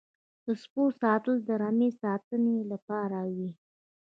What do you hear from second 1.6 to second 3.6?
رمې د ساتنې لپاره وي.